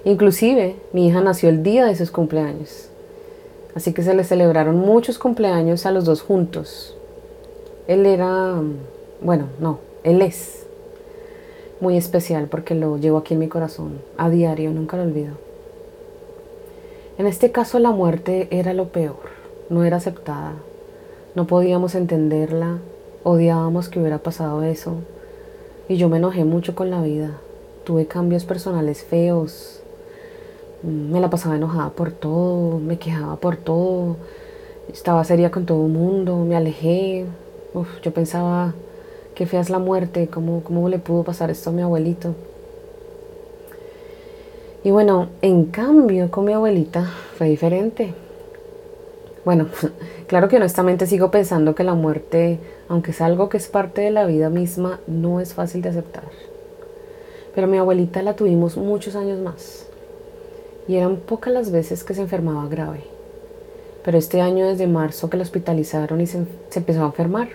Inclusive 0.04 0.76
mi 0.92 1.08
hija 1.08 1.20
nació 1.20 1.48
el 1.48 1.62
día 1.62 1.86
de 1.86 1.96
sus 1.96 2.10
cumpleaños. 2.10 2.88
Así 3.74 3.92
que 3.92 4.02
se 4.02 4.14
le 4.14 4.24
celebraron 4.24 4.76
muchos 4.76 5.18
cumpleaños 5.18 5.86
a 5.86 5.90
los 5.90 6.04
dos 6.04 6.22
juntos. 6.22 6.96
Él 7.88 8.06
era, 8.06 8.54
bueno, 9.20 9.46
no, 9.60 9.78
él 10.04 10.22
es 10.22 10.66
muy 11.80 11.96
especial 11.96 12.46
porque 12.48 12.74
lo 12.74 12.98
llevo 12.98 13.18
aquí 13.18 13.34
en 13.34 13.40
mi 13.40 13.48
corazón 13.48 13.98
a 14.16 14.30
diario, 14.30 14.70
nunca 14.70 14.96
lo 14.96 15.02
olvido. 15.02 15.34
En 17.18 17.26
este 17.26 17.50
caso 17.52 17.78
la 17.78 17.90
muerte 17.90 18.48
era 18.50 18.74
lo 18.74 18.88
peor, 18.88 19.16
no 19.70 19.84
era 19.84 19.98
aceptada, 19.98 20.54
no 21.34 21.46
podíamos 21.46 21.94
entenderla, 21.94 22.78
odiábamos 23.22 23.88
que 23.88 23.98
hubiera 23.98 24.18
pasado 24.18 24.62
eso 24.62 24.96
y 25.88 25.96
yo 25.96 26.08
me 26.08 26.18
enojé 26.18 26.44
mucho 26.44 26.74
con 26.74 26.90
la 26.90 27.02
vida, 27.02 27.38
tuve 27.84 28.06
cambios 28.06 28.44
personales 28.44 29.02
feos, 29.02 29.82
me 30.82 31.20
la 31.20 31.30
pasaba 31.30 31.56
enojada 31.56 31.90
por 31.90 32.12
todo, 32.12 32.78
me 32.78 32.98
quejaba 32.98 33.36
por 33.36 33.56
todo, 33.56 34.16
estaba 34.92 35.24
seria 35.24 35.50
con 35.50 35.66
todo 35.66 35.86
el 35.86 35.92
mundo, 35.92 36.36
me 36.38 36.56
alejé. 36.56 37.26
yo 38.02 38.14
pensaba, 38.14 38.74
qué 39.34 39.46
fea 39.46 39.60
es 39.60 39.70
la 39.70 39.78
muerte, 39.78 40.28
¿cómo, 40.28 40.62
cómo 40.62 40.88
le 40.88 40.98
pudo 40.98 41.24
pasar 41.24 41.50
esto 41.50 41.70
a 41.70 41.72
mi 41.72 41.82
abuelito. 41.82 42.34
Y 44.84 44.90
bueno, 44.90 45.28
en 45.40 45.64
cambio 45.64 46.30
con 46.30 46.44
mi 46.44 46.52
abuelita 46.52 47.10
fue 47.38 47.48
diferente. 47.48 48.14
Bueno, 49.44 49.68
claro 50.26 50.48
que 50.48 50.56
honestamente 50.56 51.06
sigo 51.06 51.30
pensando 51.30 51.74
que 51.74 51.84
la 51.84 51.94
muerte, 51.94 52.58
aunque 52.88 53.10
es 53.10 53.20
algo 53.20 53.48
que 53.48 53.58
es 53.58 53.68
parte 53.68 54.00
de 54.00 54.10
la 54.10 54.26
vida 54.26 54.48
misma, 54.48 55.00
no 55.06 55.40
es 55.40 55.54
fácil 55.54 55.82
de 55.82 55.90
aceptar. 55.90 56.24
Pero 57.54 57.66
mi 57.66 57.78
abuelita 57.78 58.22
la 58.22 58.34
tuvimos 58.34 58.76
muchos 58.76 59.14
años 59.16 59.38
más 59.38 59.86
y 60.88 60.96
eran 60.96 61.16
pocas 61.16 61.52
las 61.52 61.70
veces 61.70 62.04
que 62.04 62.14
se 62.14 62.22
enfermaba 62.22 62.68
grave. 62.68 63.04
Pero 64.04 64.18
este 64.18 64.40
año 64.40 64.66
desde 64.66 64.86
marzo 64.86 65.30
que 65.30 65.36
la 65.36 65.44
hospitalizaron 65.44 66.20
y 66.20 66.26
se, 66.26 66.44
empezó 66.74 67.02
a 67.02 67.06
enfermar, 67.06 67.48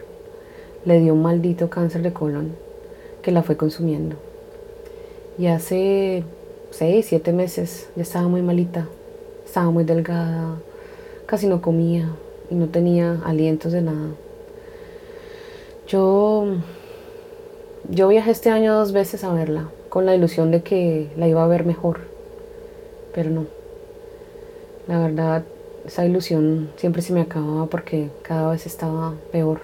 le 0.86 1.00
dio 1.00 1.14
un 1.14 1.22
maldito 1.22 1.70
cáncer 1.70 2.02
de 2.02 2.14
colon 2.14 2.56
que 3.22 3.32
la 3.32 3.44
fue 3.44 3.58
consumiendo. 3.58 4.16
Y 5.38 5.48
hace 5.48 6.24
seis, 6.72 7.08
siete 7.08 7.34
meses 7.34 7.90
ya 7.96 8.04
estaba 8.04 8.28
muy 8.28 8.42
malita, 8.42 8.88
estaba 9.46 9.70
muy 9.70 9.84
delgada, 9.84 10.56
casi 11.30 11.46
no 11.46 11.62
comía 11.62 12.10
y 12.50 12.56
no 12.56 12.70
tenía 12.70 13.22
alientos 13.24 13.72
de 13.72 13.84
nada. 13.84 14.10
Yo, 15.88 16.48
yo 17.90 18.08
viajé 18.08 18.32
este 18.32 18.50
año 18.50 18.74
dos 18.74 18.92
veces 18.92 19.24
a 19.24 19.32
verla, 19.34 19.70
con 19.90 20.08
la 20.08 20.16
ilusión 20.16 20.50
de 20.50 20.64
que 20.64 21.12
la 21.16 21.28
iba 21.28 21.44
a 21.44 21.48
ver 21.48 21.66
mejor 21.66 22.10
pero 23.14 23.30
no. 23.30 23.46
La 24.88 25.00
verdad, 25.00 25.44
esa 25.86 26.06
ilusión 26.06 26.72
siempre 26.78 27.02
se 27.02 27.14
me 27.14 27.22
acababa 27.22 27.66
porque 27.68 28.10
cada 28.22 28.52
vez 28.52 28.66
estaba 28.66 29.14
peor. 29.32 29.60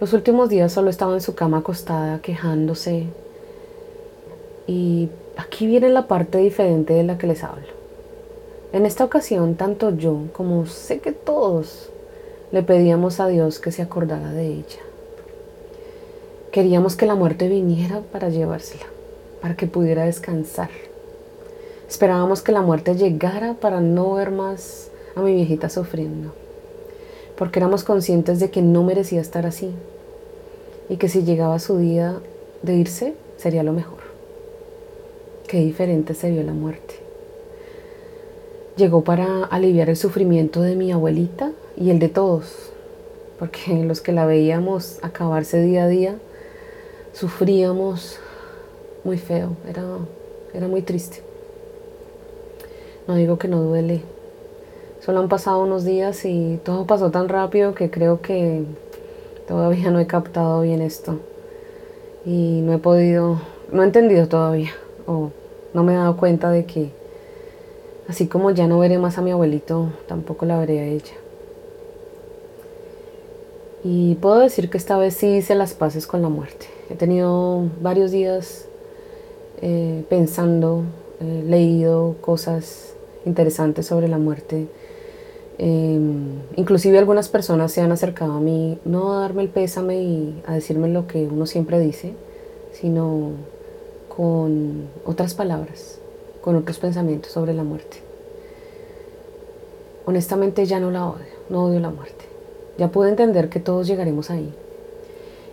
Los 0.00 0.12
últimos 0.12 0.48
días 0.48 0.72
solo 0.72 0.90
estaba 0.90 1.14
en 1.14 1.20
su 1.20 1.34
cama 1.34 1.58
acostada, 1.58 2.20
quejándose. 2.20 3.06
Y 4.66 5.08
aquí 5.36 5.66
viene 5.66 5.88
la 5.88 6.08
parte 6.08 6.38
diferente 6.38 6.94
de 6.94 7.04
la 7.04 7.18
que 7.18 7.26
les 7.26 7.44
hablo. 7.44 7.81
En 8.72 8.86
esta 8.86 9.04
ocasión, 9.04 9.54
tanto 9.54 9.90
yo 9.96 10.18
como 10.32 10.66
sé 10.66 11.00
que 11.00 11.12
todos 11.12 11.90
le 12.52 12.62
pedíamos 12.62 13.20
a 13.20 13.28
Dios 13.28 13.58
que 13.58 13.72
se 13.72 13.82
acordara 13.82 14.32
de 14.32 14.46
ella. 14.46 14.80
Queríamos 16.50 16.96
que 16.96 17.06
la 17.06 17.14
muerte 17.14 17.48
viniera 17.48 18.00
para 18.00 18.28
llevársela, 18.28 18.86
para 19.40 19.56
que 19.56 19.66
pudiera 19.66 20.04
descansar 20.04 20.70
Esperábamos 21.92 22.40
que 22.40 22.52
la 22.52 22.62
muerte 22.62 22.94
llegara 22.94 23.52
para 23.52 23.82
no 23.82 24.14
ver 24.14 24.30
más 24.30 24.90
a 25.14 25.20
mi 25.20 25.34
viejita 25.34 25.68
sufriendo, 25.68 26.32
porque 27.36 27.58
éramos 27.58 27.84
conscientes 27.84 28.40
de 28.40 28.50
que 28.50 28.62
no 28.62 28.82
merecía 28.82 29.20
estar 29.20 29.44
así 29.44 29.74
y 30.88 30.96
que 30.96 31.10
si 31.10 31.22
llegaba 31.22 31.58
su 31.58 31.76
día 31.76 32.18
de 32.62 32.76
irse 32.76 33.12
sería 33.36 33.62
lo 33.62 33.74
mejor. 33.74 33.98
Qué 35.46 35.58
diferente 35.58 36.14
se 36.14 36.30
vio 36.30 36.42
la 36.42 36.54
muerte. 36.54 36.94
Llegó 38.76 39.04
para 39.04 39.44
aliviar 39.44 39.90
el 39.90 39.96
sufrimiento 39.96 40.62
de 40.62 40.76
mi 40.76 40.92
abuelita 40.92 41.52
y 41.76 41.90
el 41.90 41.98
de 41.98 42.08
todos, 42.08 42.72
porque 43.38 43.84
los 43.84 44.00
que 44.00 44.12
la 44.12 44.24
veíamos 44.24 44.98
acabarse 45.02 45.60
día 45.60 45.84
a 45.84 45.88
día 45.88 46.16
sufríamos 47.12 48.18
muy 49.04 49.18
feo, 49.18 49.56
era, 49.68 49.82
era 50.54 50.68
muy 50.68 50.80
triste. 50.80 51.22
No 53.06 53.16
digo 53.16 53.36
que 53.36 53.48
no 53.48 53.60
duele. 53.62 54.02
Solo 55.00 55.20
han 55.20 55.28
pasado 55.28 55.62
unos 55.62 55.84
días 55.84 56.24
y 56.24 56.58
todo 56.64 56.86
pasó 56.86 57.10
tan 57.10 57.28
rápido 57.28 57.74
que 57.74 57.90
creo 57.90 58.22
que 58.22 58.64
todavía 59.46 59.90
no 59.90 59.98
he 59.98 60.06
captado 60.06 60.62
bien 60.62 60.80
esto. 60.80 61.18
Y 62.24 62.60
no 62.62 62.72
he 62.72 62.78
podido, 62.78 63.42
no 63.70 63.82
he 63.82 63.86
entendido 63.86 64.28
todavía. 64.28 64.70
O 65.06 65.30
no 65.74 65.82
me 65.82 65.92
he 65.92 65.96
dado 65.96 66.16
cuenta 66.16 66.50
de 66.50 66.64
que 66.64 67.01
así 68.08 68.26
como 68.26 68.50
ya 68.50 68.66
no 68.66 68.78
veré 68.78 68.98
más 68.98 69.18
a 69.18 69.22
mi 69.22 69.30
abuelito, 69.30 69.92
tampoco 70.06 70.46
la 70.46 70.58
veré 70.58 70.80
a 70.80 70.86
ella. 70.86 71.14
Y 73.84 74.14
puedo 74.16 74.38
decir 74.38 74.70
que 74.70 74.78
esta 74.78 74.96
vez 74.96 75.14
sí 75.14 75.26
hice 75.26 75.54
las 75.54 75.74
paces 75.74 76.06
con 76.06 76.22
la 76.22 76.28
muerte. 76.28 76.66
He 76.88 76.94
tenido 76.94 77.68
varios 77.80 78.12
días 78.12 78.66
eh, 79.60 80.04
pensando, 80.08 80.84
eh, 81.20 81.44
leído 81.46 82.16
cosas 82.20 82.94
interesantes 83.24 83.86
sobre 83.86 84.08
la 84.08 84.18
muerte. 84.18 84.68
Em, 85.58 86.40
inclusive 86.56 86.98
algunas 86.98 87.28
personas 87.28 87.72
se 87.72 87.80
han 87.80 87.92
acercado 87.92 88.32
a 88.32 88.40
mí, 88.40 88.78
no 88.84 89.12
a 89.12 89.20
darme 89.20 89.42
el 89.42 89.48
pésame 89.48 90.02
y 90.02 90.42
a 90.46 90.54
decirme 90.54 90.88
lo 90.88 91.06
que 91.06 91.26
uno 91.26 91.46
siempre 91.46 91.78
dice, 91.78 92.14
sino 92.72 93.32
con 94.08 94.88
otras 95.04 95.34
palabras, 95.34 96.00
con 96.42 96.56
otros 96.56 96.78
pensamientos 96.78 97.32
sobre 97.32 97.54
la 97.54 97.64
muerte. 97.64 97.98
Honestamente 100.04 100.66
ya 100.66 100.80
no 100.80 100.90
la 100.90 101.06
odio, 101.06 101.24
no 101.48 101.64
odio 101.64 101.80
la 101.80 101.90
muerte. 101.90 102.26
Ya 102.76 102.88
pude 102.88 103.08
entender 103.08 103.48
que 103.48 103.60
todos 103.60 103.86
llegaremos 103.86 104.28
ahí. 104.30 104.52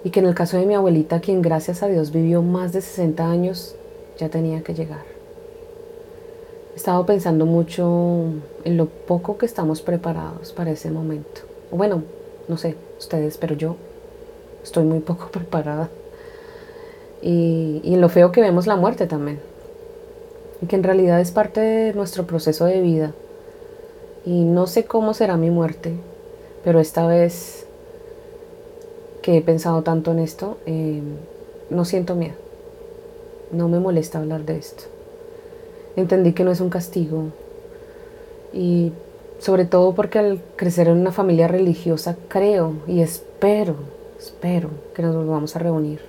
Y 0.04 0.10
que 0.10 0.20
en 0.20 0.26
el 0.26 0.36
caso 0.36 0.58
de 0.58 0.66
mi 0.66 0.74
abuelita, 0.74 1.22
quien 1.22 1.42
gracias 1.42 1.84
a 1.84 1.88
Dios 1.88 2.12
vivió 2.12 2.42
más 2.42 2.74
de 2.74 2.82
60 2.82 3.30
años, 3.30 3.76
ya 4.18 4.30
tenía 4.30 4.64
que 4.64 4.74
llegar. 4.74 5.04
He 6.74 6.78
estado 6.78 7.06
pensando 7.06 7.46
mucho 7.46 8.24
en 8.64 8.78
lo 8.78 8.88
poco 8.88 9.38
que 9.38 9.46
estamos 9.46 9.82
preparados 9.82 10.52
para 10.54 10.72
ese 10.72 10.90
momento. 10.90 11.42
Bueno, 11.72 12.04
no 12.48 12.58
sé, 12.58 12.76
ustedes, 12.98 13.38
pero 13.38 13.56
yo 13.56 13.76
estoy 14.64 14.86
muy 14.86 15.02
poco 15.02 15.28
preparada. 15.32 15.90
Y, 17.22 17.82
y 17.84 17.94
en 17.94 18.02
lo 18.02 18.10
feo 18.10 18.32
que 18.32 18.42
vemos 18.42 18.66
la 18.66 18.78
muerte 18.78 19.06
también. 19.06 19.40
Y 20.62 20.66
que 20.66 20.76
en 20.76 20.84
realidad 20.84 21.20
es 21.22 21.32
parte 21.32 21.62
de 21.62 21.94
nuestro 21.94 22.26
proceso 22.26 22.66
de 22.66 22.82
vida. 22.82 23.14
Y 24.26 24.44
no 24.44 24.68
sé 24.68 24.86
cómo 24.86 25.14
será 25.14 25.38
mi 25.38 25.50
muerte, 25.50 25.94
pero 26.64 26.80
esta 26.80 27.08
vez 27.08 27.66
que 29.22 29.38
he 29.38 29.42
pensado 29.42 29.82
tanto 29.82 30.12
en 30.12 30.20
esto, 30.20 30.58
eh, 30.66 31.02
no 31.70 31.86
siento 31.86 32.16
miedo. 32.16 32.36
No 33.52 33.68
me 33.68 33.80
molesta 33.80 34.20
hablar 34.20 34.44
de 34.46 34.58
esto 34.58 34.84
entendí 36.00 36.34
que 36.34 36.44
no 36.44 36.52
es 36.52 36.62
un 36.62 36.70
castigo 36.70 37.26
y 38.54 38.92
Sobre 39.40 39.64
todo 39.64 39.96
porque 39.96 40.20
al 40.20 40.42
crecer 40.58 40.90
en 40.90 40.98
una 40.98 41.14
familia 41.14 41.48
religiosa 41.48 42.18
creo 42.28 42.74
y 42.88 43.00
espero, 43.00 43.76
espero 44.20 44.70
que 44.94 45.02
nos 45.02 45.16
volvamos 45.16 45.56
a 45.56 45.60
reunir. 45.60 46.09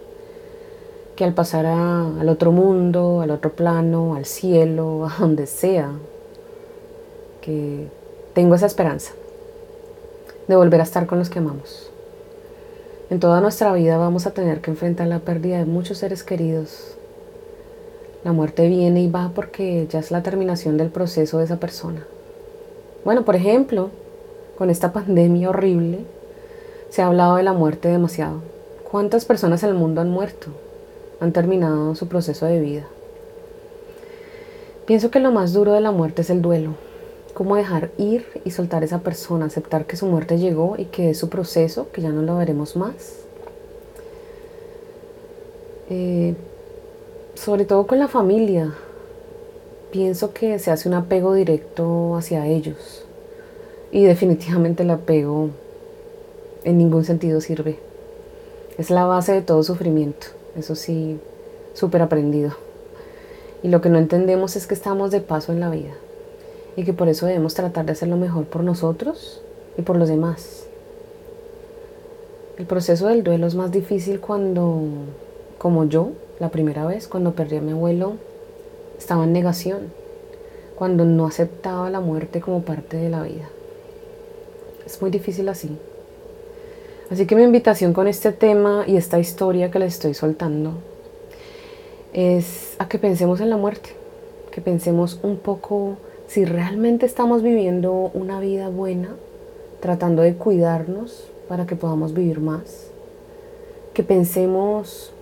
Que 1.21 1.25
al 1.27 1.35
pasar 1.35 1.67
al 1.67 2.31
otro 2.31 2.51
mundo, 2.51 3.21
al 3.21 3.31
otro 3.31 3.53
plano, 3.53 4.15
al 4.15 4.25
cielo, 4.25 5.07
a 5.11 5.21
donde 5.21 5.47
sea, 5.47 5.91
que 7.43 7.89
tengo 8.33 8.55
esa 8.55 8.65
esperanza 8.65 9.13
de 10.49 10.57
volver 10.57 10.81
a 10.81 10.85
estar 10.85 11.07
con 11.07 11.19
los 11.19 11.29
que 11.29 11.41
amamos. 11.41 11.91
En 13.11 13.21
toda 13.21 13.43
nuestra 13.43 13.71
vida 13.75 13.99
vamos 13.99 14.27
a 14.27 14.31
tener 14.31 14.63
que 14.63 14.71
enfrentar 14.71 15.09
la 15.09 15.19
pérdida 15.19 15.59
de 15.59 15.67
muchos 15.67 15.99
seres 15.99 16.25
queridos. 16.25 16.97
La 18.25 18.33
muerte 18.33 18.67
viene 18.67 19.03
y 19.03 19.11
va 19.11 19.31
porque 19.35 19.87
ya 19.91 19.99
es 19.99 20.11
la 20.11 20.23
terminación 20.23 20.79
del 20.79 20.89
proceso 20.89 21.37
de 21.37 21.45
esa 21.45 21.61
persona. 21.61 22.03
Bueno, 23.05 23.27
por 23.27 23.37
ejemplo, 23.37 23.91
con 24.57 24.71
esta 24.71 24.95
pandemia 24.95 25.51
horrible, 25.51 25.99
se 26.89 27.03
ha 27.03 27.09
hablado 27.09 27.37
de 27.37 27.43
la 27.43 27.53
muerte 27.53 27.89
demasiado. 27.89 28.41
¿Cuántas 28.91 29.27
personas 29.27 29.63
en 29.65 29.69
el 29.69 29.75
mundo 29.75 30.01
han 30.01 30.09
muerto? 30.09 30.51
Han 31.21 31.33
terminado 31.33 31.95
su 31.95 32.09
proceso 32.09 32.47
de 32.47 32.61
vida. 32.61 32.87
Pienso 34.87 35.11
que 35.11 35.21
lo 35.21 35.31
más 35.31 35.53
duro 35.53 35.73
de 35.73 35.81
la 35.81 35.93
muerte 35.93 36.23
es 36.23 36.31
el 36.31 36.43
duelo 36.43 36.75
cómo 37.41 37.57
dejar 37.57 37.91
ir 37.97 38.27
y 38.45 38.51
soltar 38.51 38.83
a 38.83 38.85
esa 38.85 39.01
persona, 39.01 39.47
aceptar 39.47 39.87
que 39.87 39.97
su 39.97 40.07
muerte 40.07 40.39
llegó 40.39 40.75
y 40.77 40.85
que 40.85 41.09
es 41.09 41.19
su 41.19 41.29
proceso, 41.29 41.91
que 41.91 42.03
ya 42.03 42.11
no 42.11 42.21
lo 42.21 42.37
veremos 42.37 42.77
más. 42.77 43.17
Eh, 45.89 46.35
sobre 47.35 47.65
todo 47.65 47.87
con 47.87 47.99
la 47.99 48.09
familia, 48.09 48.75
pienso 49.91 50.33
que 50.33 50.59
se 50.59 50.71
hace 50.71 50.89
un 50.89 50.95
apego 50.95 51.35
directo 51.35 52.15
hacia 52.15 52.47
ellos 52.47 53.07
y 53.91 54.05
definitivamente 54.05 54.83
el 54.83 54.91
apego 54.91 55.49
en 56.65 56.79
ningún 56.79 57.05
sentido 57.05 57.41
sirve. 57.41 57.79
Es 58.79 58.91
la 58.91 59.05
base 59.05 59.33
de 59.33 59.43
todo 59.43 59.63
sufrimiento, 59.63 60.27
eso 60.57 60.75
sí, 60.75 61.19
súper 61.75 62.03
aprendido. 62.03 62.53
Y 63.63 63.69
lo 63.69 63.81
que 63.81 63.89
no 63.89 63.99
entendemos 63.99 64.57
es 64.57 64.67
que 64.67 64.75
estamos 64.75 65.11
de 65.11 65.21
paso 65.21 65.53
en 65.53 65.61
la 65.61 65.71
vida 65.71 65.95
y 66.77 66.85
que 66.85 66.93
por 66.93 67.09
eso 67.09 67.27
debemos 67.27 67.55
tratar 67.55 67.85
de 67.85 67.93
hacer 67.93 68.09
lo 68.09 68.17
mejor 68.17 68.47
por 68.47 68.63
nosotros 68.65 69.43
y 69.77 69.83
por 69.83 69.97
los 69.97 70.09
demás. 70.09 70.67
El 72.59 72.67
proceso 72.67 73.09
del 73.09 73.23
duelo 73.23 73.47
es 73.47 73.55
más 73.55 73.71
difícil 73.71 74.21
cuando, 74.21 74.81
como 75.59 75.85
yo, 75.85 76.11
la 76.39 76.51
primera 76.51 76.87
vez, 76.87 77.09
cuando 77.09 77.33
perdí 77.33 77.57
a 77.57 77.61
mi 77.61 77.73
abuelo, 77.73 78.15
estaba 78.99 79.25
en 79.25 79.33
negación, 79.33 79.93
cuando 80.77 81.05
no 81.05 81.27
aceptaba 81.27 81.91
la 81.91 82.01
muerte 82.01 82.41
como 82.41 82.63
parte 82.63 82.97
de 82.97 83.11
la 83.11 83.23
vida. 83.23 83.49
Es 84.87 85.01
muy 85.01 85.11
difícil 85.11 85.49
así. 85.49 85.79
Así 87.11 87.27
que 87.27 87.35
mi 87.35 87.43
invitación 87.43 87.93
con 87.93 88.07
este 88.07 88.31
tema 88.31 88.85
y 88.87 88.97
esta 88.97 89.19
historia 89.19 89.71
que 89.73 89.81
les 89.81 89.95
estoy 89.95 90.15
soltando 90.15 90.75
es 92.13 92.77
a 92.79 92.87
que 92.87 93.01
pensemos 93.01 93.41
en 93.41 93.51
la 93.51 93.57
muerte, 93.57 93.91
que 94.53 94.61
pensemos 94.61 95.19
un 95.25 95.37
poco 95.37 95.97
si 96.29 96.45
realmente 96.45 97.07
estamos 97.07 97.43
viviendo 97.43 98.13
una 98.15 98.39
vida 98.39 98.69
buena, 98.69 99.17
tratando 99.81 100.23
de 100.23 100.37
cuidarnos 100.37 101.29
para 101.49 101.67
que 101.67 101.75
podamos 101.75 102.15
vivir 102.15 102.39
más, 102.39 102.93
que 103.93 104.05
pensemos 104.05 105.13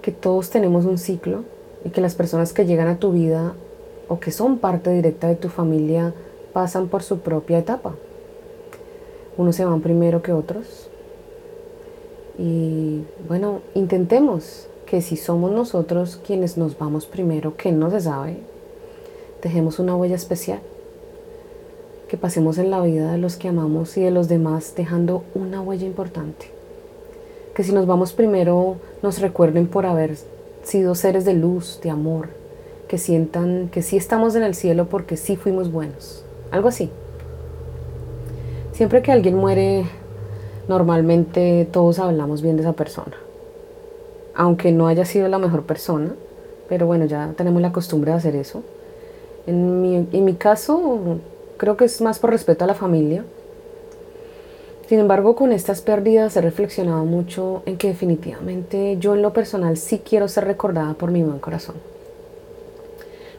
que 0.00 0.12
todos 0.12 0.48
tenemos 0.48 0.86
un 0.86 0.96
ciclo 0.96 1.44
y 1.84 1.90
que 1.90 2.00
las 2.00 2.14
personas 2.14 2.54
que 2.54 2.64
llegan 2.64 2.88
a 2.88 2.98
tu 2.98 3.12
vida 3.12 3.52
o 4.08 4.18
que 4.18 4.30
son 4.30 4.58
parte 4.58 4.90
directa 4.90 5.28
de 5.28 5.36
tu 5.36 5.50
familia 5.50 6.14
pasan 6.54 6.88
por 6.88 7.02
su 7.02 7.18
propia 7.18 7.58
etapa. 7.58 7.94
Unos 9.36 9.56
se 9.56 9.66
van 9.66 9.82
primero 9.82 10.22
que 10.22 10.32
otros. 10.32 10.88
Y 12.38 13.02
bueno, 13.28 13.60
intentemos 13.74 14.68
que 14.86 15.00
si 15.00 15.16
somos 15.16 15.50
nosotros 15.50 16.20
quienes 16.24 16.56
nos 16.56 16.78
vamos 16.78 17.06
primero, 17.06 17.56
que 17.56 17.72
no 17.72 17.90
se 17.90 18.00
sabe, 18.00 18.38
dejemos 19.42 19.78
una 19.78 19.96
huella 19.96 20.14
especial, 20.14 20.60
que 22.08 22.16
pasemos 22.16 22.58
en 22.58 22.70
la 22.70 22.80
vida 22.80 23.12
de 23.12 23.18
los 23.18 23.36
que 23.36 23.48
amamos 23.48 23.96
y 23.96 24.02
de 24.02 24.10
los 24.10 24.28
demás 24.28 24.74
dejando 24.76 25.24
una 25.34 25.60
huella 25.60 25.86
importante. 25.86 26.50
Que 27.54 27.64
si 27.64 27.72
nos 27.72 27.86
vamos 27.86 28.12
primero 28.12 28.76
nos 29.02 29.20
recuerden 29.20 29.66
por 29.66 29.86
haber 29.86 30.16
sido 30.62 30.94
seres 30.94 31.24
de 31.24 31.34
luz, 31.34 31.80
de 31.82 31.90
amor, 31.90 32.28
que 32.86 32.98
sientan 32.98 33.68
que 33.68 33.82
sí 33.82 33.96
estamos 33.96 34.34
en 34.36 34.42
el 34.42 34.54
cielo 34.54 34.88
porque 34.88 35.16
sí 35.16 35.36
fuimos 35.36 35.72
buenos. 35.72 36.24
Algo 36.50 36.68
así. 36.68 36.90
Siempre 38.72 39.02
que 39.02 39.10
alguien 39.10 39.36
muere, 39.36 39.86
normalmente 40.68 41.68
todos 41.70 41.98
hablamos 41.98 42.42
bien 42.42 42.56
de 42.56 42.62
esa 42.62 42.72
persona. 42.72 43.16
Aunque 44.34 44.72
no 44.72 44.86
haya 44.86 45.04
sido 45.04 45.28
la 45.28 45.38
mejor 45.38 45.62
persona, 45.62 46.14
pero 46.68 46.86
bueno, 46.86 47.04
ya 47.06 47.32
tenemos 47.36 47.62
la 47.62 47.72
costumbre 47.72 48.10
de 48.10 48.18
hacer 48.18 48.36
eso. 48.36 48.62
En 49.46 50.24
mi, 50.24 50.34
caso, 50.34 51.18
creo 51.56 51.76
que 51.76 51.84
es 51.84 52.00
más 52.00 52.18
por 52.18 52.30
respeto 52.30 52.64
a 52.64 52.66
la 52.66 52.74
familia. 52.74 53.24
Sin 54.88 54.98
embargo, 54.98 55.36
con 55.36 55.52
estas 55.52 55.80
pérdidas 55.82 56.36
he 56.36 56.40
reflexionado 56.40 57.04
mucho 57.04 57.62
en 57.66 57.76
que 57.76 57.88
definitivamente 57.88 58.96
yo 58.98 59.14
en 59.14 59.22
lo 59.22 59.32
personal 59.32 59.76
sí 59.76 60.00
quiero 60.04 60.28
ser 60.28 60.44
recordada 60.44 60.94
por 60.94 61.10
mi 61.10 61.22
buen 61.22 61.38
corazón. 61.38 61.76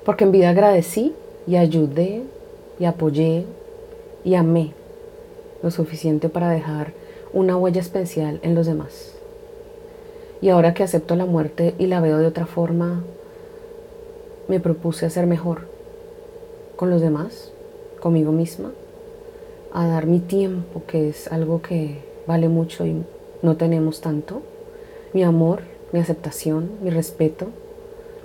Porque 0.06 0.24
en 0.24 0.32
vida 0.32 0.50
agradecí 0.50 1.14
y 1.46 1.58
ayudé 1.58 2.24
y 2.80 2.86
apoyé 2.86 3.46
y 4.24 4.36
amé 4.36 4.74
lo 5.62 5.72
suficiente 5.72 6.30
para 6.30 6.50
dejar 6.50 6.94
una 7.34 7.58
huella 7.58 7.82
especial 7.82 8.40
en 8.44 8.56
los 8.56 8.66
demás. 8.66 9.14
Y 10.42 10.50
ahora 10.50 10.74
que 10.74 10.84
acepto 10.84 11.16
la 11.16 11.26
muerte 11.26 11.74
y 11.78 11.88
la 11.88 12.00
veo 12.00 12.18
de 12.18 12.28
otra 12.28 12.46
forma, 12.46 13.04
me 14.48 14.60
propuse 14.60 15.06
hacer 15.06 15.26
mejor 15.26 15.68
con 16.76 16.90
los 16.90 17.02
demás, 17.02 17.52
conmigo 18.00 18.32
misma, 18.32 18.72
a 19.74 19.88
dar 19.88 20.06
mi 20.06 20.20
tiempo, 20.20 20.84
que 20.88 21.10
es 21.10 21.28
algo 21.32 21.62
que 21.62 22.00
vale 22.28 22.50
mucho 22.50 22.86
y 22.86 23.04
no 23.42 23.58
tenemos 23.58 24.02
tanto, 24.02 24.42
mi 25.14 25.24
amor, 25.24 25.62
mi 25.92 26.00
aceptación, 26.00 26.72
mi 26.82 26.90
respeto, 26.90 27.48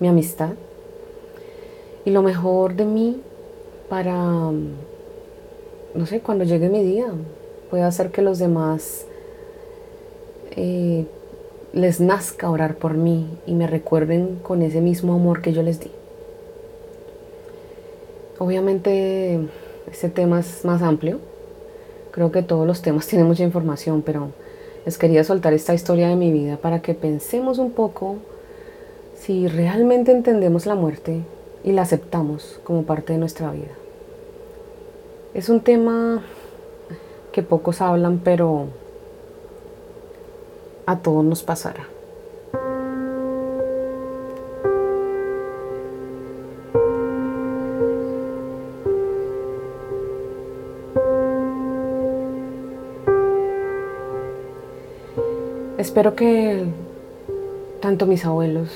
mi 0.01 0.09
amistad 0.09 0.51
y 2.05 2.11
lo 2.11 2.23
mejor 2.23 2.75
de 2.75 2.85
mí 2.85 3.21
para, 3.89 4.13
no 4.13 6.07
sé, 6.07 6.21
cuando 6.21 6.45
llegue 6.45 6.69
mi 6.69 6.83
día, 6.83 7.07
pueda 7.73 7.87
hacer 7.87 8.11
que 8.11 8.21
los 8.21 8.39
demás 8.39 9.07
eh, 10.57 11.07
les 11.73 12.03
nazca 12.03 12.51
orar 12.51 12.75
por 12.75 12.93
mí 12.93 13.27
y 13.47 13.55
me 13.55 13.67
recuerden 13.67 14.39
con 14.43 14.61
ese 14.61 14.83
mismo 14.83 15.15
amor 15.15 15.41
que 15.41 15.55
yo 15.55 15.63
les 15.63 15.81
di. 15.81 15.91
Obviamente 18.39 19.41
este 19.91 20.11
tema 20.11 20.41
es 20.41 20.67
más 20.67 20.83
amplio. 20.83 21.19
Creo 22.11 22.31
que 22.31 22.43
todos 22.43 22.67
los 22.67 22.83
temas 22.83 23.07
tienen 23.09 23.27
mucha 23.27 23.43
información, 23.43 24.03
pero 24.03 24.33
les 24.85 24.99
quería 24.99 25.25
soltar 25.25 25.55
esta 25.55 25.73
historia 25.73 26.09
de 26.09 26.17
mi 26.17 26.31
vida 26.31 26.59
para 26.59 26.83
que 26.83 26.93
pensemos 26.93 27.57
un 27.57 27.71
poco 27.71 28.17
si 29.17 29.49
realmente 29.49 30.13
entendemos 30.13 30.67
la 30.67 30.75
muerte 30.75 31.23
y 31.65 31.73
la 31.73 31.83
aceptamos 31.83 32.61
como 32.65 32.83
parte 32.83 33.15
de 33.15 33.19
nuestra 33.19 33.51
vida. 33.51 33.73
Es 35.33 35.49
un 35.49 35.61
tema 35.61 36.23
que 37.33 37.43
pocos 37.43 37.81
hablan, 37.81 38.21
pero 38.23 38.67
a 40.87 40.99
todos 40.99 41.25
nos 41.25 41.43
pasará. 41.43 41.87
Espero 55.79 56.15
que 56.15 56.65
tanto 57.81 58.07
mis 58.07 58.25
abuelos, 58.25 58.71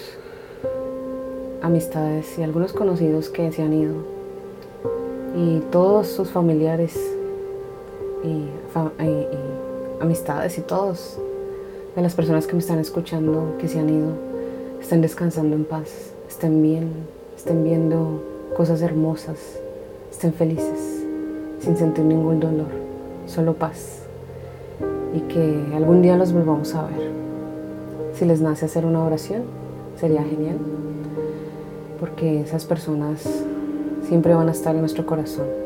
amistades 1.62 2.38
y 2.38 2.42
algunos 2.42 2.72
conocidos 2.72 3.28
que 3.28 3.52
se 3.52 3.62
han 3.62 3.72
ido 3.72 3.94
y 5.36 5.60
todos 5.70 6.08
sus 6.08 6.30
familiares 6.30 7.15
y, 8.24 8.48
amistades 10.00 10.58
y 10.58 10.60
todos 10.60 11.18
de 11.94 12.02
las 12.02 12.14
personas 12.14 12.46
que 12.46 12.52
me 12.52 12.58
están 12.58 12.78
escuchando 12.78 13.54
que 13.58 13.68
se 13.68 13.78
han 13.78 13.88
ido 13.88 14.12
estén 14.80 15.00
descansando 15.00 15.56
en 15.56 15.64
paz, 15.64 16.12
estén 16.28 16.62
bien, 16.62 16.90
estén 17.36 17.64
viendo 17.64 18.22
cosas 18.56 18.82
hermosas, 18.82 19.58
estén 20.10 20.32
felices, 20.32 21.02
sin 21.60 21.76
sentir 21.76 22.04
ningún 22.04 22.40
dolor, 22.40 22.70
solo 23.26 23.54
paz 23.54 24.02
y 25.14 25.20
que 25.20 25.74
algún 25.74 26.02
día 26.02 26.16
los 26.16 26.32
volvamos 26.32 26.74
a 26.74 26.82
ver. 26.82 27.10
Si 28.14 28.24
les 28.24 28.40
nace 28.40 28.66
hacer 28.66 28.84
una 28.84 29.02
oración, 29.02 29.44
sería 29.98 30.22
genial, 30.22 30.58
porque 31.98 32.42
esas 32.42 32.64
personas 32.64 33.22
siempre 34.06 34.34
van 34.34 34.48
a 34.48 34.52
estar 34.52 34.74
en 34.74 34.82
nuestro 34.82 35.06
corazón. 35.06 35.65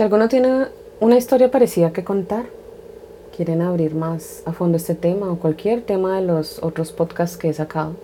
Si 0.00 0.04
alguno 0.04 0.30
tiene 0.30 0.68
una 1.00 1.18
historia 1.18 1.50
parecida 1.50 1.92
que 1.92 2.04
contar, 2.04 2.46
quieren 3.36 3.60
abrir 3.60 3.94
más 3.94 4.42
a 4.46 4.52
fondo 4.54 4.78
este 4.78 4.94
tema 4.94 5.30
o 5.30 5.36
cualquier 5.36 5.82
tema 5.82 6.18
de 6.18 6.26
los 6.26 6.62
otros 6.62 6.90
podcasts 6.90 7.36
que 7.36 7.50
he 7.50 7.52
sacado, 7.52 7.96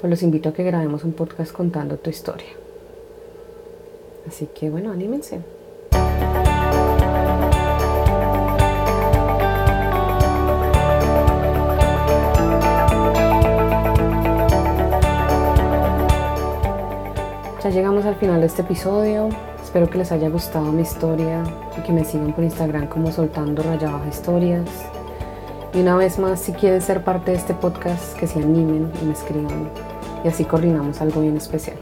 pues 0.00 0.10
los 0.10 0.22
invito 0.22 0.48
a 0.48 0.54
que 0.54 0.64
grabemos 0.64 1.04
un 1.04 1.12
podcast 1.12 1.52
contando 1.52 1.98
tu 1.98 2.08
historia. 2.08 2.48
Así 4.26 4.48
que 4.54 4.70
bueno, 4.70 4.90
anímense. 4.90 5.40
Ya 17.62 17.68
llegamos 17.68 18.06
al 18.06 18.14
final 18.14 18.40
de 18.40 18.46
este 18.46 18.62
episodio. 18.62 19.28
Espero 19.72 19.88
que 19.88 19.96
les 19.96 20.12
haya 20.12 20.28
gustado 20.28 20.70
mi 20.70 20.82
historia 20.82 21.42
y 21.78 21.80
que 21.80 21.92
me 21.92 22.04
sigan 22.04 22.34
por 22.34 22.44
Instagram 22.44 22.88
como 22.88 23.10
soltando 23.10 23.62
raya 23.62 23.90
baja 23.90 24.06
historias. 24.06 24.68
Y 25.72 25.80
una 25.80 25.96
vez 25.96 26.18
más, 26.18 26.40
si 26.40 26.52
quieren 26.52 26.82
ser 26.82 27.02
parte 27.02 27.30
de 27.30 27.38
este 27.38 27.54
podcast, 27.54 28.14
que 28.18 28.26
se 28.26 28.38
animen 28.38 28.92
y 29.00 29.06
me 29.06 29.14
escriban. 29.14 29.70
Y 30.22 30.28
así 30.28 30.44
coordinamos 30.44 31.00
algo 31.00 31.22
bien 31.22 31.38
especial. 31.38 31.78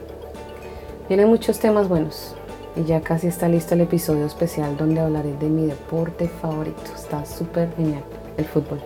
Vienen 1.09 1.26
muchos 1.26 1.59
temas 1.59 1.88
buenos. 1.88 2.37
Y 2.76 2.85
ya 2.85 3.00
casi 3.00 3.26
está 3.26 3.48
listo 3.48 3.74
el 3.74 3.81
episodio 3.81 4.24
especial 4.24 4.76
donde 4.76 5.00
hablaré 5.00 5.37
de 5.37 5.48
mi 5.48 5.66
deporte 5.66 6.29
favorito. 6.29 6.92
Está 6.94 7.26
súper 7.26 7.74
genial, 7.74 8.05
el 8.37 8.44
fútbol. 8.44 8.79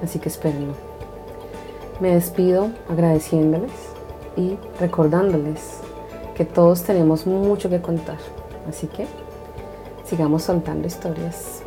Así 0.00 0.20
que 0.20 0.28
espérenlo. 0.28 0.74
Me 1.98 2.14
despido 2.14 2.70
agradeciéndoles 2.88 3.72
y 4.36 4.56
recordándoles 4.78 5.80
que 6.38 6.44
todos 6.44 6.84
tenemos 6.84 7.26
mucho 7.26 7.68
que 7.68 7.80
contar. 7.80 8.18
Así 8.68 8.86
que 8.86 9.08
sigamos 10.04 10.44
soltando 10.44 10.86
historias. 10.86 11.62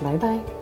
Bye 0.00 0.16
bye. 0.18 0.55